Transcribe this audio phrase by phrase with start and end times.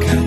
[0.00, 0.21] 가까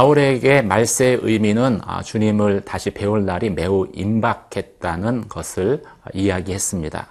[0.00, 5.82] 바울에게 말세의 의미는 아, 주님을 다시 배울 날이 매우 임박했다는 것을
[6.14, 7.06] 이야기했습니다.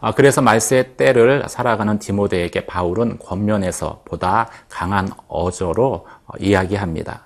[0.00, 6.06] 아, 그래서 말세의 때를 살아가는 디모데에게 바울은 권면에서 보다 강한 어조로
[6.38, 7.22] 이야기합니다.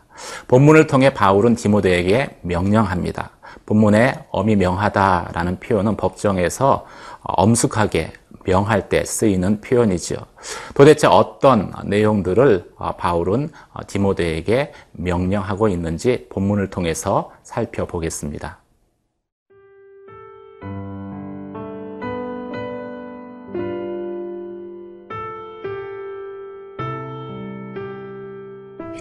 [0.46, 3.30] 본문을 통해 바울은 디모데에게 명령합니다.
[3.66, 6.86] 본문에 엄히 명하다라는 표현은 법정에서
[7.22, 8.12] 엄숙하게
[8.44, 10.18] 명할 때 쓰이는 표현이지요.
[10.74, 13.50] 도대체 어떤 내용들을 바울은
[13.86, 18.58] 디모데에게 명령하고 있는지 본문을 통해서 살펴보겠습니다.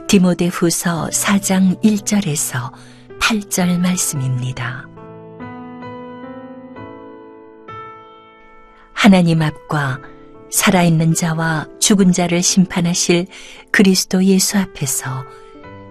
[0.08, 2.72] 디모데 후서 4장 1절에서
[3.20, 4.89] 8절 말씀입니다.
[9.10, 10.02] 하나님 앞과
[10.52, 13.26] 살아있는 자와 죽은 자를 심판하실
[13.72, 15.26] 그리스도 예수 앞에서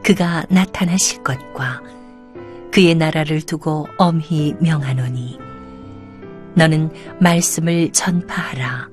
[0.05, 1.83] 그가 나타나실 것과
[2.71, 5.37] 그의 나라를 두고 엄히 명하노니
[6.55, 8.89] 너는 말씀을 전파하라.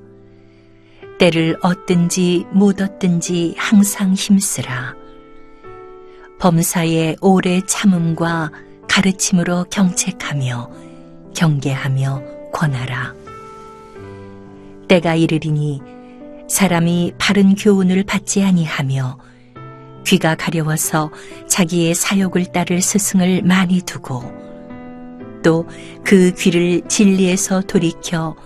[1.20, 4.96] 때를 얻든지 못 얻든지 항상 힘쓰라.
[6.40, 8.50] 범사의 오래 참음과
[8.88, 10.70] 가르침으로 경책하며
[11.36, 13.25] 경계하며 권하라.
[14.88, 15.80] 때가 이르리니
[16.48, 19.18] 사람이 바른 교훈을 받지 아니하며
[20.06, 21.10] 귀가 가려워서
[21.48, 24.22] 자기의 사욕을 따를 스승을 많이 두고
[25.42, 25.66] 또
[26.06, 28.36] 그 귀를 진리에서 돌이켜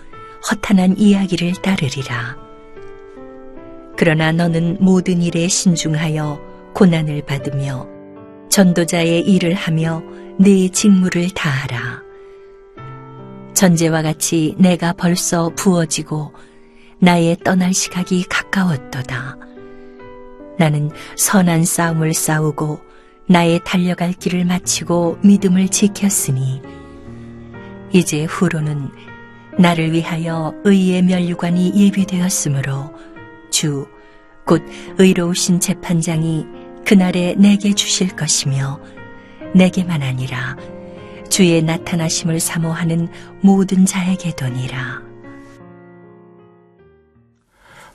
[0.51, 2.39] 허탄한 이야기를 따르리라.
[3.99, 6.41] 그러나 너는 모든 일에 신중하여
[6.75, 7.87] 고난을 받으며
[8.49, 10.03] 전도자의 일을 하며
[10.39, 12.03] 네 직무를 다하라.
[13.61, 16.33] 전제와 같이 내가 벌써 부어지고
[16.99, 19.37] 나의 떠날 시각이 가까웠도다.
[20.57, 22.81] 나는 선한 싸움을 싸우고
[23.27, 26.63] 나의 달려갈 길을 마치고 믿음을 지켰으니
[27.93, 28.89] 이제 후로는
[29.59, 32.95] 나를 위하여 의의 면류관이 예비되었으므로
[33.51, 33.87] 주
[34.47, 34.65] 곧
[34.97, 36.47] 의로우신 재판장이
[36.87, 38.81] 그날에 내게 주실 것이며
[39.55, 40.57] 내게만 아니라
[41.31, 43.09] 주의 나타나심을 사모하는
[43.41, 45.01] 모든 자에게도니라.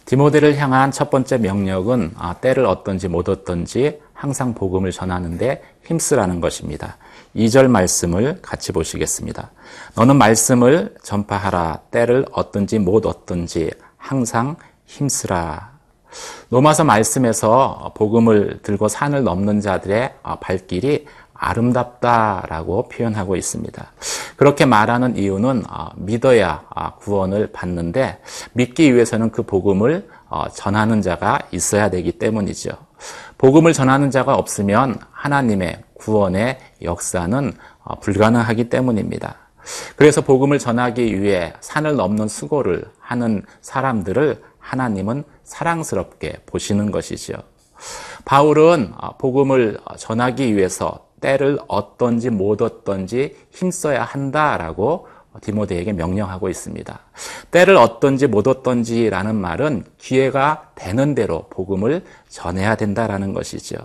[0.06, 6.98] 디모데를 향한 첫 번째 명령은 아, 때를 얻든지 못 얻든지 항상 복음을 전하는데 힘쓰라는 것입니다.
[7.36, 9.52] 2절 말씀을 같이 보시겠습니다.
[9.96, 11.82] 너는 말씀을 전파하라.
[11.92, 15.76] 때를 얻든지 못 얻든지 항상 힘쓰라.
[16.50, 23.92] 로마서 말씀에서 복음을 들고 산을 넘는 자들의 아, 발길이 아름답다라고 표현하고 있습니다.
[24.38, 28.20] 그렇게 말하는 이유는 아, 믿어야 아, 구원을 받는데
[28.54, 32.72] 믿기 위해서는 그 복음을 어, 전하는 자가 있어야 되기 때문이죠.
[33.38, 37.54] 복음을 전하는 자가 없으면 하나님의 구원의 역사는
[37.84, 39.36] 어, 불가능하기 때문입니다.
[39.96, 47.34] 그래서 복음을 전하기 위해 산을 넘는 수고를 하는 사람들을 하나님은 사랑스럽게 보시는 것이죠.
[48.26, 55.08] 바울은 어, 복음을 전하기 위해서 때를 얻던지 못 얻던지 힘써야 한다라고
[55.42, 57.00] 디모데에게 명령하고 있습니다.
[57.50, 63.76] 때를 얻던지 못 얻던지라는 말은 기회가 되는 대로 복음을 전해야 된다라는 것이죠.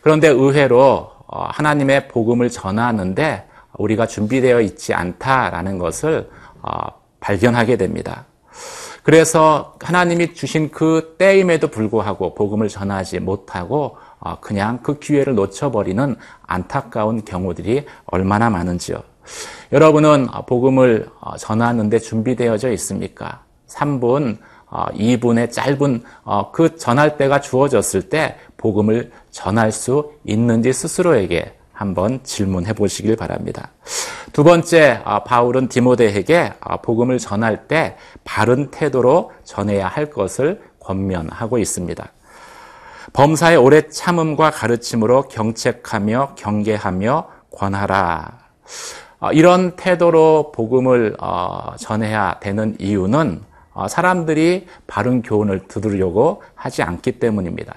[0.00, 6.30] 그런데 의외로 어, 하나님의 복음을 전하는데 우리가 준비되어 있지 않다라는 것을
[6.62, 6.70] 어,
[7.18, 8.26] 발견하게 됩니다.
[9.02, 14.09] 그래서 하나님이 주신 그 때임에도 불구하고 복음을 전하지 못하고 어,
[14.40, 19.02] 그냥 그 기회를 놓쳐버리는 안타까운 경우들이 얼마나 많은지요.
[19.72, 23.44] 여러분은 복음을 어, 전하는데 준비되어져 있습니까?
[23.68, 24.38] 3분,
[24.70, 26.02] 2분의 어, 짧은
[26.52, 33.70] 그 전할 때가 주어졌을 때 복음을 전할 수 있는지 스스로에게 한번 질문해 보시길 바랍니다.
[34.32, 36.52] 두 번째, 바울은 디모데에게
[36.82, 42.06] 복음을 전할 때 바른 태도로 전해야 할 것을 권면하고 있습니다.
[43.12, 48.38] 범사의 오래 참음과 가르침으로 경책하며 경계하며 권하라.
[49.20, 53.42] 어, 이런 태도로 복음을 어, 전해야 되는 이유는
[53.72, 57.74] 어, 사람들이 바른 교훈을 들으려고 하지 않기 때문입니다.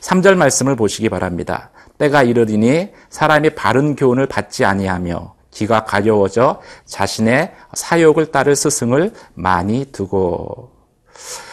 [0.00, 1.70] 3절 말씀을 보시기 바랍니다.
[1.98, 10.70] 때가 이르리니 사람이 바른 교훈을 받지 아니하며 귀가 가려워져 자신의 사욕을 따를 스승을 많이 두고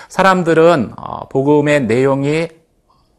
[0.10, 2.48] 사람들은 어, 복음의 내용이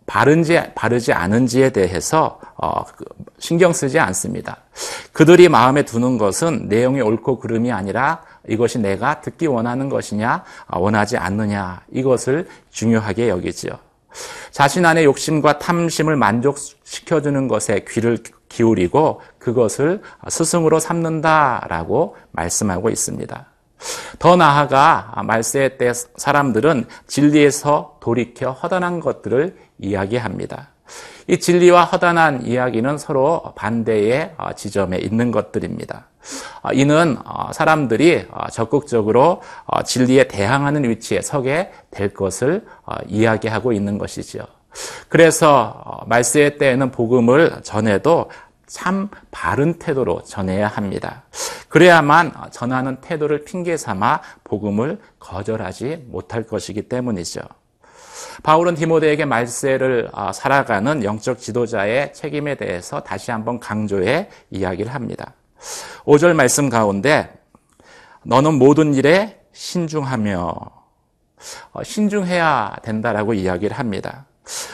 [0.06, 3.04] 바른지 바르지 않은지에 대해서 어, 그,
[3.38, 4.58] 신경 쓰지 않습니다.
[5.12, 11.16] 그들이 마음에 두는 것은 내용이 옳고 그름이 아니라 이것이 내가 듣기 원하는 것이냐 아, 원하지
[11.16, 13.72] 않느냐 이것을 중요하게 여기지요.
[14.50, 18.18] 자신 안의 욕심과 탐심을 만족시켜주는 것에 귀를
[18.48, 23.46] 기울이고 그것을 스승으로 삼는다라고 말씀하고 있습니다.
[24.18, 30.70] 더 나아가 말세의 때 사람들은 진리에서 돌이켜 허단한 것들을 이야기합니다.
[31.26, 36.08] 이 진리와 허단한 이야기는 서로 반대의 지점에 있는 것들입니다.
[36.74, 37.18] 이는
[37.52, 39.42] 사람들이 적극적으로
[39.84, 42.66] 진리에 대항하는 위치에 서게 될 것을
[43.06, 44.42] 이야기하고 있는 것이지요.
[45.08, 48.30] 그래서 말세의 때에는 복음을 전해도
[48.66, 51.22] 참 바른 태도로 전해야 합니다.
[51.74, 57.40] 그래야만 전하는 태도를 핑계 삼아 복음을 거절하지 못할 것이기 때문이죠.
[58.44, 65.34] 바울은 디모데에게 말세를 살아가는 영적 지도자의 책임에 대해서 다시 한번 강조해 이야기를 합니다.
[66.04, 67.36] 5절 말씀 가운데
[68.22, 70.54] 너는 모든 일에 신중하며
[71.72, 74.26] 어, 신중해야 된다라고 이야기를 합니다.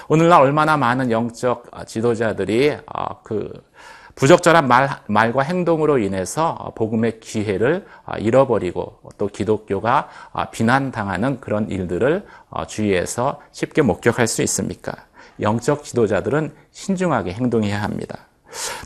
[0.09, 3.70] 오늘날 얼마나 많은 영적 지도자들이 어, 그
[4.15, 7.87] 부적절한 말, 말과 행동으로 인해서 복음의 기회를
[8.19, 10.09] 잃어버리고 또 기독교가
[10.51, 12.27] 비난당하는 그런 일들을
[12.67, 14.93] 주위에서 쉽게 목격할 수 있습니까?
[15.41, 18.27] 영적 지도자들은 신중하게 행동해야 합니다.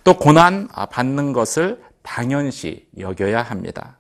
[0.04, 3.96] 또 고난 받는 것을 당연시 여겨야 합니다.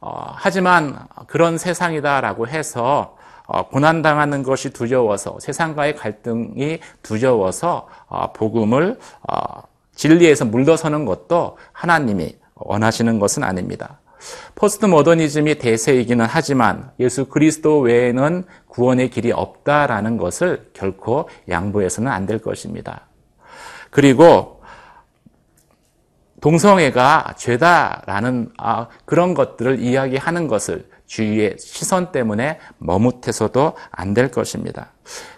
[0.00, 3.16] 어, 하지만 그런 세상이다라고 해서
[3.46, 8.98] 어, 고난당하는 것이 두려워서 세상과의 갈등이 두려워서 어, 복음을
[9.28, 9.62] 어,
[10.02, 14.00] 진리에서 물러서는 것도 하나님이 원하시는 것은 아닙니다.
[14.56, 22.38] 포스트 모더니즘이 대세이기는 하지만 예수 그리스도 외에는 구원의 길이 없다라는 것을 결코 양보해서는 안 될
[22.40, 23.06] 것입니다.
[23.90, 24.60] 그리고
[26.40, 34.88] 동성애가 죄다라는 아, 그런 것들을 이야기하는 것을 주위의 시선 때문에 머뭇해서도 안 될 것입니다.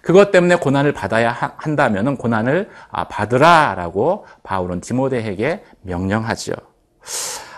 [0.03, 6.57] 그것 때문에 고난을 받아야 한다면 고난을 아, 받으라라고 바울은 디모데에게 명령하지요.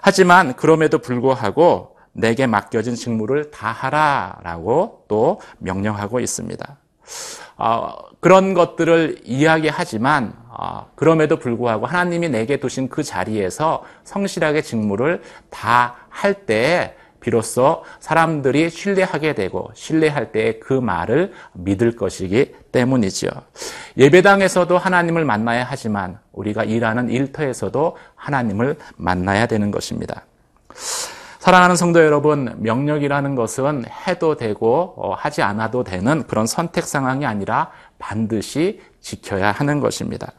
[0.02, 6.76] 하지만 그럼에도 불구하고 내게 맡겨진 직무를 다 하라라고 또 명령하고 있습니다.
[7.56, 15.96] 어, 그런 것들을 이야기하지만 어, 그럼에도 불구하고 하나님이 내게 두신 그 자리에서 성실하게 직무를 다
[16.16, 16.96] 할 때
[17.26, 23.28] 비로소 사람들이 신뢰하게 되고 신뢰할 때 그 말을 믿을 것이기 때문이죠.
[23.96, 30.22] 예배당에서도 하나님을 만나야 하지만 우리가 일하는 일터에서도 하나님을 만나야 되는 것입니다.
[31.38, 37.70] 사랑하는 성도 여러분, 명령이라는 것은 해도 되고 어, 하지 않아도 되는 그런 선택 상황이 아니라
[37.98, 40.32] 반드시 지켜야 하는 것입니다.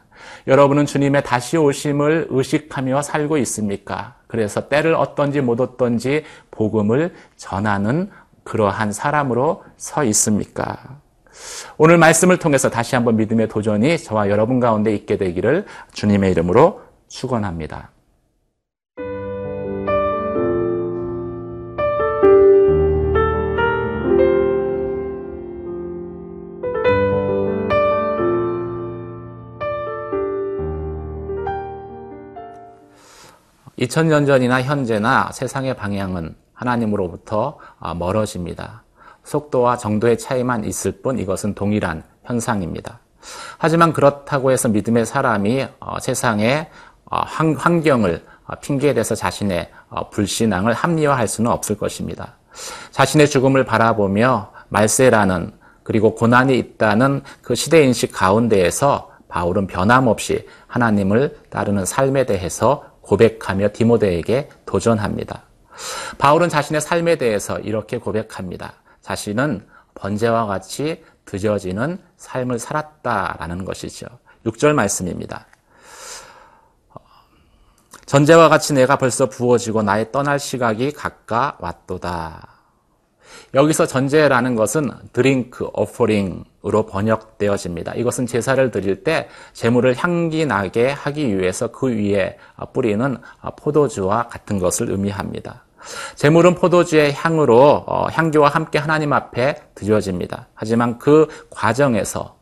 [0.46, 4.17] 여러분은 주님의 다시 오심을 의식하며 살고 있습니까?
[4.28, 8.10] 그래서 때를 어떤지 못 어떤지 복음을 전하는
[8.44, 11.00] 그러한 사람으로 서 있습니까?
[11.76, 17.90] 오늘 말씀을 통해서 다시 한번 믿음의 도전이 저와 여러분 가운데 있게 되기를 주님의 이름으로 축원합니다.
[33.78, 38.82] 2000년 전이나 현재나 세상의 방향은 하나님으로부터 아, 멀어집니다.
[39.22, 42.98] 속도와 정도의 차이만 있을 뿐 이것은 동일한 현상입니다.
[43.58, 46.68] 하지만 그렇다고 해서 믿음의 사람이 어, 세상의
[47.04, 49.70] 어, 환경을 어, 핑계대서 자신의
[50.10, 52.34] 불신앙을 합리화할 수는 없을 것입니다.
[52.90, 55.52] 자신의 죽음을 바라보며 말세라는
[55.84, 64.50] 그리고 고난이 있다는 그 시대 인식 가운데에서 바울은 변함없이 하나님을 따르는 삶에 대해서 고백하며 디모데에게
[64.66, 65.44] 도전합니다.
[66.18, 68.74] 바울은 자신의 삶에 대해서 이렇게 고백합니다.
[69.00, 74.06] 자신은 번제와 같이 드려지는 삶을 살았다라는 것이죠.
[74.44, 75.46] 6절 말씀입니다.
[78.04, 82.46] 전제와 같이 내가 벌써 부어지고 나의 떠날 시각이 가까웠도다.
[83.54, 87.94] 여기서 전제라는 것은 drink offering으로 번역되어집니다.
[87.94, 92.36] 이것은 제사를 드릴 때 제물을 향기 나게 하기 위해서 그 위에
[92.74, 93.16] 뿌리는
[93.56, 95.64] 포도주와 같은 것을 의미합니다.
[96.16, 100.48] 재물은 포도주의 향으로 어, 향기와 함께 하나님 앞에 드려집니다.
[100.54, 102.36] 하지만 그 과정에서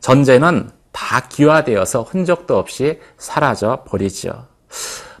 [0.00, 4.46] 전제는 다 기화되어서 흔적도 없이 사라져 버리죠.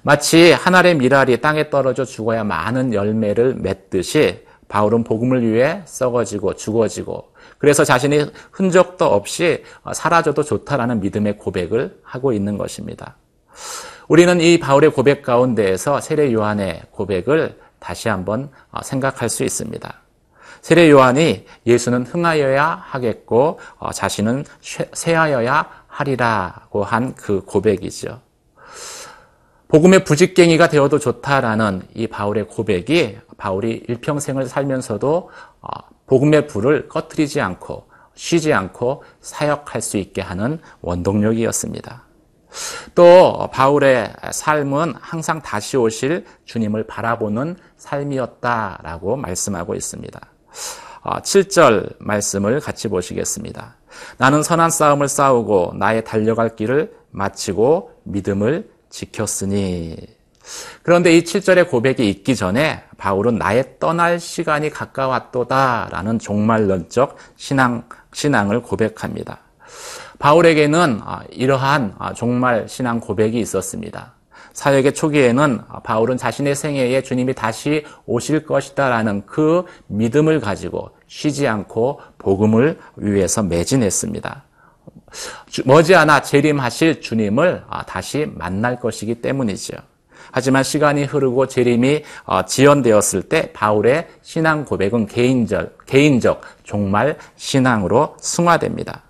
[0.02, 7.33] 마치 한 알의 밀알이 땅에 떨어져 죽어야 많은 열매를 맺듯이 바울은 복음을 위해 썩어지고 죽어지고
[7.64, 13.16] 그래서 자신이 흔적도 없이 사라져도 좋다라는 믿음의 고백을 하고 있는 것입니다.
[14.06, 18.50] 우리는 이 바울의 고백 가운데에서 세례 요한의 고백을 다시 한번
[18.82, 19.94] 생각할 수 있습니다.
[20.60, 24.44] 세례 요한이 예수는 흥하여야 하겠고 어, 자신은
[24.92, 28.20] 쇠하여야 하리라고 한 그 고백이죠.
[29.68, 35.30] 복음의 부직갱이가 되어도 좋다라는 이 바울의 고백이 바울이 일평생을 살면서도
[35.62, 42.04] 어, 복음의 불을 꺼뜨리지 않고 쉬지 않고 사역할 수 있게 하는 원동력이었습니다.
[42.94, 50.20] 또 바울의 삶은 항상 다시 오실 주님을 바라보는 삶이었다라고 말씀하고 있습니다.
[51.02, 53.76] 7절 어, 말씀을 같이 보시겠습니다.
[54.18, 59.96] 나는 선한 싸움을 싸우고 나의 달려갈 길을 마치고 믿음을 지켰으니.
[60.82, 69.38] 그런데 이 7절의 고백이 있기 전에 바울은 나의 떠날 시간이 가까웠도다라는 종말론적 신앙, 신앙을 고백합니다.
[70.18, 74.14] 바울에게는 아, 이러한 아, 종말 신앙 고백이 있었습니다.
[74.52, 82.78] 사역의 초기에는 바울은 자신의 생애에 주님이 다시 오실 것이다라는 그 믿음을 가지고 쉬지 않고 복음을
[82.96, 84.44] 위해서 매진했습니다.
[85.64, 89.76] 머지않아 재림하실 주님을 아, 다시 만날 것이기 때문이죠.
[90.30, 99.02] 하지만 시간이 흐르고 재림이 어, 지연되었을 때 바울의 신앙 고백은 개인적, 개인적 종말 신앙으로 승화됩니다.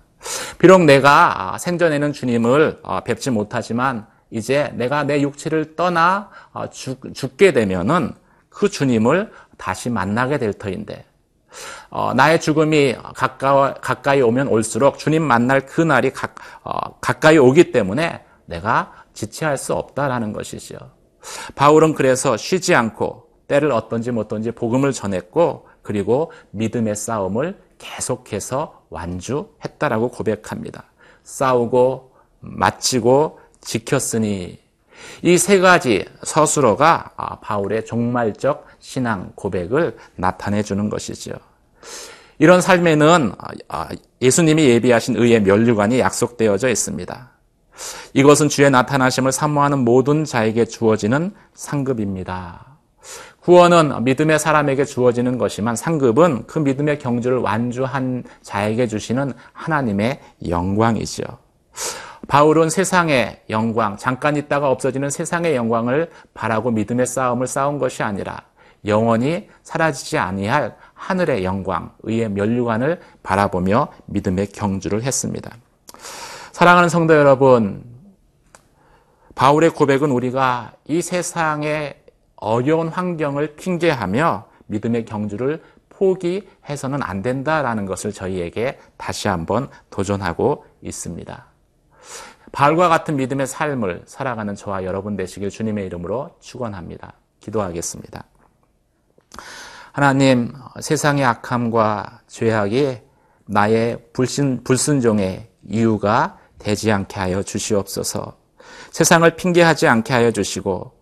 [0.57, 6.99] 비록 내가 아, 생전에는 주님을 어, 뵙지 못하지만 이제 내가 내 육체를 떠나 어, 죽,
[7.37, 8.13] 게 되면은
[8.49, 11.05] 그 주님을 다시 만나게 될 터인데
[11.89, 16.29] 어, 나의 죽음이 가까워, 가까이 오면 올수록 주님 만날 그 날이 가,
[16.63, 20.77] 어, 가까이 오기 때문에 내가 지체할 수 없다라는 것이죠.
[21.55, 30.85] 바울은 그래서 쉬지 않고 때를 어떤지 못던지 복음을 전했고 그리고 믿음의 싸움을 계속해서 완주했다라고 고백합니다.
[31.23, 34.59] 싸우고 마치고 지켰으니
[35.23, 41.33] 이 세 가지 서술어가 아, 바울의 종말적 신앙 고백을 나타내 주는 것이죠.
[42.39, 43.33] 이런 삶에는
[43.67, 43.89] 아,
[44.21, 47.34] 예수님이 예비하신 의의 면류관이 약속되어져 있습니다.
[48.13, 52.75] 이것은 주의 나타나심을 사모하는 모든 자에게 주어지는 상급입니다.
[53.41, 61.23] 구원은 믿음의 사람에게 주어지는 것이만 상급은 그 믿음의 경주를 완주한 자에게 주시는 하나님의 영광이죠.
[62.27, 68.41] 바울은 세상의 영광, 잠깐 있다가 없어지는 세상의 영광을 바라고 믿음의 싸움을 싸운 것이 아니라
[68.87, 75.51] 영원히 사라지지 아니할 하늘의 영광, 의의 면류관을 바라보며 믿음의 경주를 했습니다.
[76.55, 77.83] 사랑하는 성도 여러분,
[79.35, 82.01] 바울의 고백은 우리가 이 세상의
[82.37, 91.45] 어려운 환경을 핑계하며 믿음의 경주를 포기해서는 안 된다라는 것을 저희에게 다시 한번 도전하고 있습니다.
[92.53, 97.15] 바울과 같은 믿음의 삶을 살아가는 저와 여러분 되시길 주님의 이름으로 축원합니다.
[97.41, 98.23] 기도하겠습니다.
[99.91, 102.99] 하나님, 세상의 악함과 죄악이
[103.45, 108.37] 나의 불신, 불순종의 이유가 되지 않게 하여 주시옵소서.
[108.89, 110.93] 세상을 핑계하지 않게 하여 주시고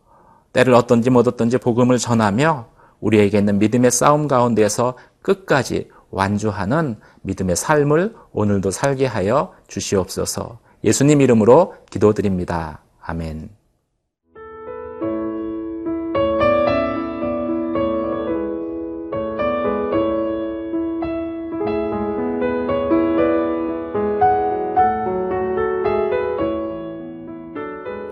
[0.52, 2.68] 때를 어떤지 못 어떤지 복음을 전하며
[3.00, 10.60] 우리에게 있는 믿음의 싸움 가운데서 끝까지 완주하는 믿음의 삶을 오늘도 살게 하여 주시옵소서.
[10.84, 12.84] 예수님 이름으로 기도드립니다.
[13.02, 13.63] 아멘.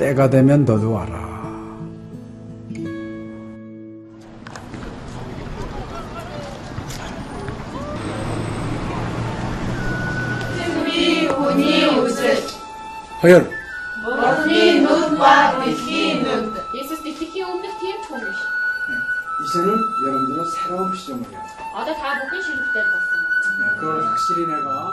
[0.00, 1.28] 때가 되면 너도 와라.
[10.56, 12.34] 승비 운이 우슬
[13.22, 13.50] 허연
[14.02, 18.30] 머니 눈과 빛이 눈 예수님이 오늘팀 총리 네,
[19.44, 19.68] 이제는
[20.06, 21.40] 여러분들은 새로운 시점을 해요.
[21.76, 23.76] 아다 다 묶은 시립 때 봤어.
[23.78, 24.92] 그걸 확실히 내가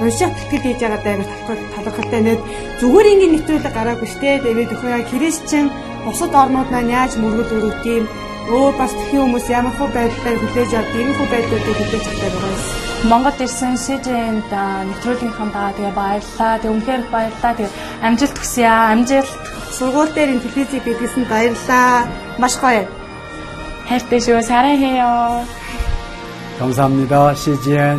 [0.00, 2.40] уншаад тэтгэл хийж байгаа даа талхал талхалтай нэт
[2.80, 5.66] зүгээр ингээд нэвтрүүлэг гараагүй штэ тэгээд өхөө яа христчэн
[6.04, 8.04] бусад орнууд маань яаж мөргөл өрөвт юм
[8.48, 12.52] өөр бас тхэн хүмүүс ямар хөө байдлаар хүлээж авдаг ийм хөө байдлуудыг хүлээж авдаг байгаа
[12.56, 12.88] юм.
[13.10, 14.52] Монгол ирсэн СЖН-д
[14.88, 16.54] нэвтрүүлгийнхаа даа тэгээ баярлаа.
[16.58, 17.52] Тэг үнхээр их баярлаа.
[17.54, 17.68] Тэг
[18.02, 18.90] амжилт хүсье аа.
[18.96, 19.32] Амжилт.
[19.76, 22.08] Сургууль дээр ин телевизийг бидлсэн баярлаа.
[22.40, 22.88] Маш гоё.
[23.88, 24.42] хайртай шүү.
[24.42, 25.44] 사랑해요.
[26.58, 27.34] 감사합니다.
[27.34, 27.98] CGN.